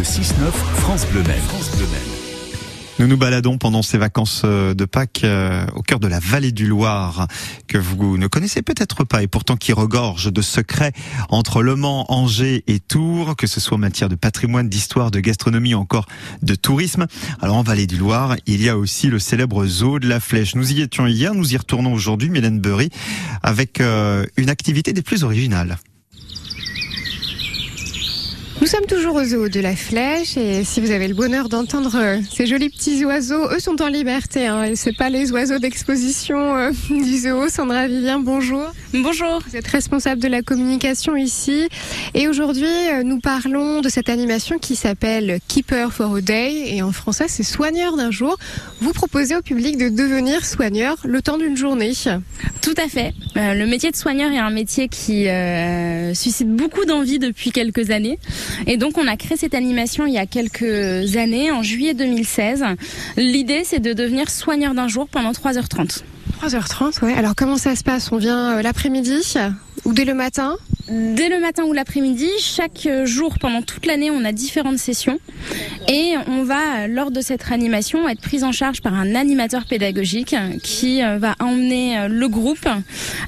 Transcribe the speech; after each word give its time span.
Le 0.00 0.04
6-9, 0.04 0.50
France 0.76 1.06
Bleu 1.12 1.22
Maine. 1.24 1.42
France 1.42 1.76
Bleu 1.76 1.84
Maine. 1.84 2.00
Nous 2.98 3.06
nous 3.06 3.18
baladons 3.18 3.58
pendant 3.58 3.82
ces 3.82 3.98
vacances 3.98 4.40
euh, 4.46 4.72
de 4.72 4.86
Pâques 4.86 5.24
euh, 5.24 5.66
au 5.74 5.82
cœur 5.82 6.00
de 6.00 6.08
la 6.08 6.18
vallée 6.18 6.52
du 6.52 6.66
Loir, 6.66 7.28
que 7.68 7.76
vous 7.76 8.16
ne 8.16 8.26
connaissez 8.26 8.62
peut-être 8.62 9.04
pas 9.04 9.22
et 9.22 9.26
pourtant 9.26 9.58
qui 9.58 9.74
regorge 9.74 10.32
de 10.32 10.40
secrets 10.40 10.92
entre 11.28 11.62
Le 11.62 11.76
Mans, 11.76 12.10
Angers 12.10 12.64
et 12.66 12.80
Tours, 12.80 13.36
que 13.36 13.46
ce 13.46 13.60
soit 13.60 13.76
en 13.76 13.80
matière 13.80 14.08
de 14.08 14.14
patrimoine, 14.14 14.70
d'histoire, 14.70 15.10
de 15.10 15.20
gastronomie 15.20 15.74
ou 15.74 15.78
encore 15.80 16.06
de 16.40 16.54
tourisme. 16.54 17.06
Alors 17.42 17.56
en 17.56 17.62
vallée 17.62 17.86
du 17.86 17.98
Loir, 17.98 18.36
il 18.46 18.62
y 18.62 18.70
a 18.70 18.78
aussi 18.78 19.08
le 19.08 19.18
célèbre 19.18 19.66
zoo 19.66 19.98
de 19.98 20.08
la 20.08 20.18
Flèche. 20.18 20.54
Nous 20.54 20.72
y 20.72 20.80
étions 20.80 21.06
hier, 21.08 21.34
nous 21.34 21.52
y 21.52 21.58
retournons 21.58 21.92
aujourd'hui, 21.92 22.30
Mylène 22.30 22.58
Burry, 22.58 22.88
avec 23.42 23.82
euh, 23.82 24.24
une 24.38 24.48
activité 24.48 24.94
des 24.94 25.02
plus 25.02 25.24
originales. 25.24 25.76
Nous 28.70 28.76
sommes 28.76 28.86
toujours 28.86 29.16
au 29.16 29.24
zoo 29.24 29.48
de 29.48 29.58
la 29.58 29.74
Flèche 29.74 30.36
et 30.36 30.62
si 30.62 30.80
vous 30.80 30.92
avez 30.92 31.08
le 31.08 31.14
bonheur 31.14 31.48
d'entendre 31.48 31.96
euh, 31.96 32.18
ces 32.32 32.46
jolis 32.46 32.68
petits 32.68 33.04
oiseaux, 33.04 33.50
eux 33.50 33.58
sont 33.58 33.82
en 33.82 33.88
liberté. 33.88 34.46
Hein, 34.46 34.62
et 34.62 34.76
c'est 34.76 34.92
pas 34.92 35.10
les 35.10 35.32
oiseaux 35.32 35.58
d'exposition 35.58 36.56
euh, 36.56 36.70
du 36.88 37.18
zoo. 37.18 37.48
Sandra 37.48 37.88
Vivien, 37.88 38.20
bonjour. 38.20 38.72
Bonjour. 38.92 39.40
Vous 39.44 39.56
êtes 39.56 39.66
responsable 39.66 40.22
de 40.22 40.28
la 40.28 40.42
communication 40.42 41.16
ici 41.16 41.68
et 42.14 42.28
aujourd'hui 42.28 42.68
euh, 42.92 43.02
nous 43.02 43.18
parlons 43.18 43.80
de 43.80 43.88
cette 43.88 44.08
animation 44.08 44.58
qui 44.58 44.76
s'appelle 44.76 45.40
Keeper 45.48 45.92
for 45.92 46.14
a 46.14 46.20
Day 46.20 46.76
et 46.76 46.80
en 46.82 46.92
français 46.92 47.26
c'est 47.26 47.42
soigneur 47.42 47.96
d'un 47.96 48.12
jour. 48.12 48.38
Vous 48.80 48.92
proposez 48.92 49.34
au 49.34 49.42
public 49.42 49.78
de 49.78 49.88
devenir 49.88 50.46
soigneur 50.46 50.96
le 51.02 51.20
temps 51.22 51.38
d'une 51.38 51.56
journée. 51.56 51.90
Tout 52.62 52.74
à 52.76 52.86
fait. 52.86 53.14
le 53.34 53.64
métier 53.64 53.90
de 53.90 53.96
soigneur 53.96 54.30
est 54.30 54.38
un 54.38 54.50
métier 54.50 54.86
qui 54.86 55.26
suscite 56.14 56.54
beaucoup 56.54 56.84
d'envie 56.84 57.18
depuis 57.18 57.50
quelques 57.50 57.90
années. 57.90 58.20
Et 58.66 58.76
donc 58.76 58.98
on 58.98 59.06
a 59.06 59.16
créé 59.16 59.36
cette 59.36 59.54
animation 59.54 60.06
il 60.06 60.14
y 60.14 60.18
a 60.18 60.26
quelques 60.26 61.16
années, 61.16 61.50
en 61.50 61.62
juillet 61.62 61.94
2016. 61.94 62.64
L'idée 63.16 63.62
c'est 63.64 63.80
de 63.80 63.92
devenir 63.92 64.30
soigneur 64.30 64.74
d'un 64.74 64.88
jour 64.88 65.08
pendant 65.08 65.32
3h30. 65.32 66.02
3h30, 66.42 67.04
ouais. 67.04 67.14
Alors 67.14 67.34
comment 67.36 67.56
ça 67.56 67.76
se 67.76 67.82
passe? 67.82 68.12
On 68.12 68.16
vient 68.16 68.58
euh, 68.58 68.62
l'après-midi 68.62 69.34
ou 69.84 69.92
dès 69.92 70.04
le 70.04 70.14
matin? 70.14 70.56
Dès 70.90 71.28
le 71.28 71.38
matin 71.40 71.62
ou 71.64 71.72
l'après-midi, 71.72 72.28
chaque 72.40 72.88
jour 73.04 73.38
pendant 73.38 73.62
toute 73.62 73.86
l'année, 73.86 74.10
on 74.10 74.24
a 74.24 74.32
différentes 74.32 74.78
sessions 74.78 75.20
et 75.88 76.14
on 76.26 76.42
va, 76.42 76.88
lors 76.88 77.10
de 77.10 77.20
cette 77.20 77.42
réanimation, 77.42 78.08
être 78.08 78.20
prise 78.20 78.44
en 78.44 78.52
charge 78.52 78.80
par 78.80 78.94
un 78.94 79.14
animateur 79.14 79.66
pédagogique 79.66 80.34
qui 80.62 81.02
euh, 81.02 81.18
va 81.18 81.36
emmener 81.40 81.98
euh, 81.98 82.08
le 82.08 82.28
groupe 82.28 82.68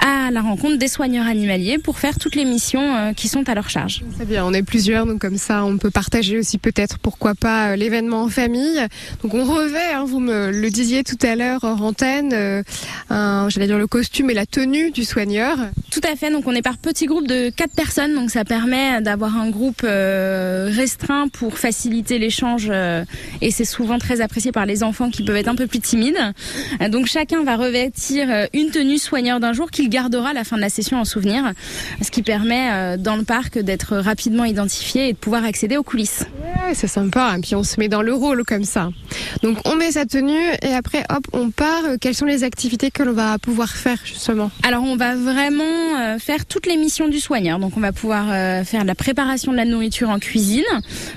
à 0.00 0.30
la 0.30 0.40
rencontre 0.42 0.76
des 0.76 0.88
soigneurs 0.88 1.26
animaliers 1.26 1.78
pour 1.78 1.98
faire 1.98 2.18
toutes 2.18 2.34
les 2.34 2.44
missions 2.44 2.94
euh, 2.94 3.12
qui 3.12 3.28
sont 3.28 3.48
à 3.48 3.54
leur 3.54 3.70
charge. 3.70 4.02
C'est 4.18 4.28
bien, 4.28 4.44
on 4.44 4.52
est 4.52 4.62
plusieurs, 4.62 5.06
donc 5.06 5.20
comme 5.20 5.38
ça, 5.38 5.64
on 5.64 5.78
peut 5.78 5.90
partager 5.90 6.38
aussi 6.38 6.58
peut-être, 6.58 6.98
pourquoi 6.98 7.34
pas, 7.34 7.74
l'événement 7.76 8.22
en 8.22 8.28
famille. 8.28 8.80
Donc 9.22 9.34
on 9.34 9.44
revêt, 9.44 9.92
hein, 9.94 10.04
vous 10.06 10.20
me 10.20 10.50
le 10.50 10.70
disiez 10.70 11.04
tout 11.04 11.18
à 11.22 11.36
l'heure 11.36 11.60
hors 11.62 11.82
antenne, 11.82 12.64
j'allais 13.10 13.66
dire 13.66 13.78
le 13.78 13.86
costume 13.86 14.30
et 14.30 14.34
la 14.34 14.46
tenue 14.46 14.90
du 14.90 15.04
soigneur. 15.04 15.56
Tout 15.96 16.12
à 16.12 16.14
fait, 16.14 16.30
donc 16.30 16.46
on 16.46 16.52
est 16.52 16.60
par 16.60 16.76
petits 16.76 17.06
groupes 17.06 17.26
de 17.26 17.48
quatre 17.48 17.72
personnes, 17.72 18.14
donc 18.14 18.30
ça 18.30 18.44
permet 18.44 19.00
d'avoir 19.00 19.34
un 19.34 19.48
groupe 19.48 19.80
euh, 19.82 20.68
restreint 20.70 21.28
pour 21.28 21.56
faciliter 21.56 22.18
l'échange 22.18 22.68
euh, 22.70 23.02
et 23.40 23.50
c'est 23.50 23.64
souvent 23.64 23.98
très 23.98 24.20
apprécié 24.20 24.52
par 24.52 24.66
les 24.66 24.82
enfants 24.82 25.08
qui 25.08 25.22
peuvent 25.22 25.36
être 25.36 25.48
un 25.48 25.54
peu 25.54 25.66
plus 25.66 25.80
timides. 25.80 26.18
Euh, 26.82 26.90
donc 26.90 27.06
chacun 27.06 27.44
va 27.44 27.56
revêtir 27.56 28.28
une 28.52 28.70
tenue 28.72 28.98
soigneur 28.98 29.40
d'un 29.40 29.54
jour 29.54 29.70
qu'il 29.70 29.88
gardera 29.88 30.28
à 30.28 30.34
la 30.34 30.44
fin 30.44 30.56
de 30.56 30.60
la 30.60 30.68
session 30.68 31.00
en 31.00 31.06
souvenir, 31.06 31.54
ce 32.02 32.10
qui 32.10 32.20
permet 32.20 32.98
dans 32.98 33.16
le 33.16 33.24
parc 33.24 33.58
d'être 33.58 33.96
rapidement 33.96 34.44
identifié 34.44 35.08
et 35.08 35.12
de 35.14 35.18
pouvoir 35.18 35.44
accéder 35.44 35.78
aux 35.78 35.82
coulisses. 35.82 36.26
Ouais, 36.66 36.74
c'est 36.74 36.88
sympa, 36.88 37.36
et 37.38 37.40
puis 37.40 37.54
on 37.54 37.62
se 37.62 37.78
met 37.78 37.86
dans 37.86 38.02
le 38.02 38.12
rôle 38.12 38.42
comme 38.44 38.64
ça. 38.64 38.90
Donc 39.44 39.58
on 39.66 39.76
met 39.76 39.92
sa 39.92 40.04
tenue 40.04 40.50
et 40.62 40.74
après 40.74 41.04
hop, 41.10 41.24
on 41.32 41.50
part. 41.50 41.84
Quelles 42.00 42.16
sont 42.16 42.26
les 42.26 42.42
activités 42.42 42.90
que 42.90 43.04
l'on 43.04 43.12
va 43.12 43.38
pouvoir 43.38 43.68
faire 43.68 43.98
justement? 44.04 44.50
Alors 44.64 44.82
on 44.82 44.96
va 44.96 45.14
vraiment 45.14 46.18
faire 46.18 46.44
toutes 46.44 46.66
les 46.66 46.76
missions 46.76 47.08
du 47.08 47.20
soin 47.20 47.36
donc 47.36 47.76
on 47.76 47.80
va 47.80 47.92
pouvoir 47.92 48.26
euh, 48.30 48.64
faire 48.64 48.84
la 48.84 48.94
préparation 48.94 49.52
de 49.52 49.58
la 49.58 49.66
nourriture 49.66 50.08
en 50.08 50.18
cuisine 50.18 50.64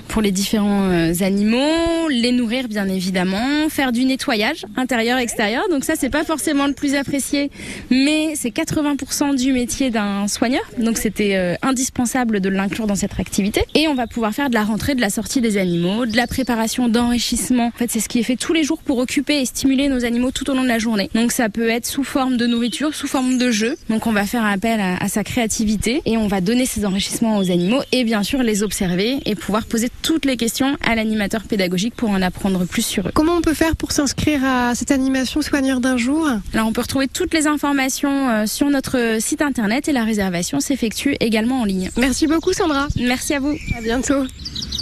pour 0.08 0.20
les 0.20 0.32
différents 0.32 0.90
euh, 0.90 1.12
animaux, 1.20 2.08
les 2.10 2.30
nourrir 2.30 2.68
bien 2.68 2.88
évidemment, 2.88 3.68
faire 3.70 3.90
du 3.90 4.04
nettoyage 4.04 4.66
intérieur 4.76 5.18
extérieur. 5.18 5.64
Donc 5.70 5.84
ça 5.84 5.94
c'est 5.96 6.10
pas 6.10 6.24
forcément 6.24 6.66
le 6.66 6.74
plus 6.74 6.94
apprécié, 6.94 7.50
mais 7.90 8.34
c'est 8.34 8.50
80% 8.50 9.34
du 9.34 9.52
métier 9.52 9.90
d'un 9.90 10.28
soigneur. 10.28 10.62
Donc 10.78 10.98
c'était 10.98 11.36
euh, 11.36 11.54
indispensable 11.62 12.40
de 12.40 12.48
l'inclure 12.50 12.86
dans 12.86 12.96
cette 12.96 13.18
activité. 13.18 13.62
Et 13.74 13.88
on 13.88 13.94
va 13.94 14.06
pouvoir 14.06 14.32
faire 14.32 14.50
de 14.50 14.54
la 14.54 14.64
rentrée, 14.64 14.94
de 14.94 15.00
la 15.00 15.10
sortie 15.10 15.39
des 15.40 15.56
animaux, 15.56 16.06
de 16.06 16.16
la 16.16 16.26
préparation 16.26 16.88
d'enrichissement. 16.88 17.66
En 17.66 17.78
fait 17.78 17.90
c'est 17.90 18.00
ce 18.00 18.08
qui 18.08 18.18
est 18.18 18.22
fait 18.22 18.36
tous 18.36 18.52
les 18.52 18.64
jours 18.64 18.78
pour 18.78 18.98
occuper 18.98 19.40
et 19.40 19.44
stimuler 19.44 19.88
nos 19.88 20.04
animaux 20.04 20.30
tout 20.30 20.48
au 20.50 20.54
long 20.54 20.62
de 20.62 20.68
la 20.68 20.78
journée. 20.78 21.10
Donc 21.14 21.32
ça 21.32 21.48
peut 21.48 21.68
être 21.68 21.86
sous 21.86 22.04
forme 22.04 22.36
de 22.36 22.46
nourriture, 22.46 22.94
sous 22.94 23.06
forme 23.06 23.38
de 23.38 23.50
jeu. 23.50 23.76
Donc 23.88 24.06
on 24.06 24.12
va 24.12 24.24
faire 24.24 24.44
appel 24.44 24.80
à, 24.80 24.96
à 24.96 25.08
sa 25.08 25.24
créativité 25.24 26.02
et 26.06 26.16
on 26.16 26.28
va 26.28 26.40
donner 26.40 26.66
ces 26.66 26.84
enrichissements 26.84 27.38
aux 27.38 27.50
animaux 27.50 27.82
et 27.92 28.04
bien 28.04 28.22
sûr 28.22 28.42
les 28.42 28.62
observer 28.62 29.18
et 29.24 29.34
pouvoir 29.34 29.66
poser 29.66 29.88
toutes 30.02 30.24
les 30.24 30.36
questions 30.36 30.76
à 30.82 30.94
l'animateur 30.94 31.42
pédagogique 31.44 31.94
pour 31.94 32.10
en 32.10 32.22
apprendre 32.22 32.64
plus 32.64 32.84
sur 32.84 33.08
eux. 33.08 33.10
Comment 33.14 33.34
on 33.36 33.40
peut 33.40 33.54
faire 33.54 33.76
pour 33.76 33.92
s'inscrire 33.92 34.44
à 34.44 34.74
cette 34.74 34.90
animation 34.90 35.42
soigneur 35.42 35.80
d'un 35.80 35.96
jour? 35.96 36.28
Alors 36.52 36.66
on 36.66 36.72
peut 36.72 36.82
retrouver 36.82 37.08
toutes 37.08 37.34
les 37.34 37.46
informations 37.46 38.28
euh, 38.28 38.46
sur 38.46 38.68
notre 38.68 39.18
site 39.20 39.42
internet 39.42 39.88
et 39.88 39.92
la 39.92 40.04
réservation 40.04 40.60
s'effectue 40.60 41.16
également 41.20 41.60
en 41.60 41.64
ligne. 41.64 41.90
Merci 41.96 42.26
beaucoup 42.26 42.52
Sandra. 42.52 42.88
Merci 42.98 43.34
à 43.34 43.40
vous. 43.40 43.56
À 43.76 43.80
bientôt. 43.82 44.24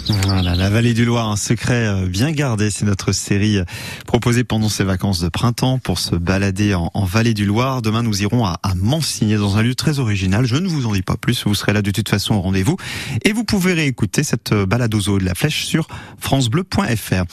Voilà, 0.09 0.55
la 0.55 0.69
vallée 0.71 0.95
du 0.95 1.05
Loir, 1.05 1.29
un 1.29 1.35
secret 1.35 1.85
euh, 1.85 2.07
bien 2.07 2.31
gardé. 2.31 2.71
C'est 2.71 2.85
notre 2.85 3.11
série 3.11 3.59
euh, 3.59 3.65
proposée 4.07 4.43
pendant 4.43 4.67
ces 4.67 4.83
vacances 4.83 5.19
de 5.19 5.29
printemps 5.29 5.77
pour 5.77 5.99
se 5.99 6.15
balader 6.15 6.73
en, 6.73 6.89
vallée 7.05 7.35
du 7.35 7.45
Loir. 7.45 7.83
Demain, 7.83 8.01
nous 8.01 8.23
irons 8.23 8.43
à, 8.43 8.59
à 8.63 8.73
Mansigné 8.73 9.37
dans 9.37 9.57
un 9.57 9.61
lieu 9.61 9.75
très 9.75 9.99
original. 9.99 10.45
Je 10.45 10.55
ne 10.55 10.67
vous 10.67 10.87
en 10.87 10.93
dis 10.93 11.03
pas 11.03 11.15
plus. 11.15 11.45
Vous 11.45 11.53
serez 11.53 11.73
là 11.73 11.83
de 11.83 11.91
toute 11.91 12.09
façon 12.09 12.33
au 12.33 12.41
rendez-vous. 12.41 12.75
Et 13.23 13.33
vous 13.33 13.43
pouvez 13.43 13.73
réécouter 13.73 14.23
cette 14.23 14.53
balade 14.53 14.95
aux 14.95 15.09
eaux 15.09 15.19
de 15.19 15.25
la 15.25 15.35
flèche 15.35 15.65
sur 15.65 15.87
francebleu.fr. 16.17 17.25